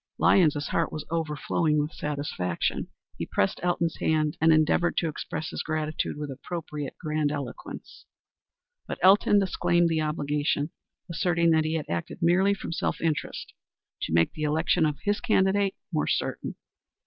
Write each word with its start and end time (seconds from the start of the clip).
Lyons's 0.17 0.69
heart 0.69 0.91
was 0.91 1.05
overflowing 1.11 1.77
with 1.79 1.91
satisfaction. 1.91 2.87
He 3.19 3.27
pressed 3.31 3.59
Elton's 3.61 3.97
hand 3.97 4.35
and 4.41 4.51
endeavored 4.51 4.97
to 4.97 5.07
express 5.07 5.49
his 5.51 5.61
gratitude 5.61 6.17
with 6.17 6.31
appropriate 6.31 6.95
grandiloquence. 6.99 8.07
But 8.87 8.97
Elton 9.03 9.37
disclaimed 9.37 9.89
the 9.89 10.01
obligation, 10.01 10.71
asserting 11.07 11.51
that 11.51 11.65
he 11.65 11.75
had 11.75 11.85
acted 11.87 12.17
merely 12.23 12.55
from 12.55 12.71
self 12.71 12.99
interest 12.99 13.53
to 14.01 14.11
make 14.11 14.31
the 14.33 14.41
election 14.41 14.87
of 14.87 14.97
his 15.03 15.19
candidate 15.21 15.75
more 15.93 16.07
certain. 16.07 16.55